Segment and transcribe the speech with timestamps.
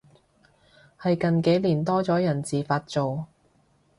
[0.99, 3.27] 係近幾年多咗人自發做